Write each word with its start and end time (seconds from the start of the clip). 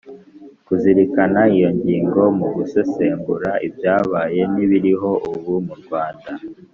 kuzirikana 0.65 1.41
iyo 1.55 1.69
ngingo 1.77 2.21
mu 2.37 2.47
gusesengura 2.55 3.49
ibyabaye 3.67 4.41
n'ibiriho 4.53 5.09
ubu 5.31 5.53
mu 5.67 5.75
rwanda, 5.81 6.29